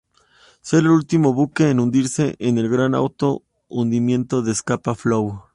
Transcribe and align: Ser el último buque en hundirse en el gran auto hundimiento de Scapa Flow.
Ser 0.63 0.79
el 0.79 0.87
último 0.87 1.31
buque 1.31 1.69
en 1.69 1.79
hundirse 1.79 2.35
en 2.39 2.57
el 2.57 2.67
gran 2.69 2.95
auto 2.95 3.43
hundimiento 3.67 4.41
de 4.41 4.55
Scapa 4.55 4.95
Flow. 4.95 5.43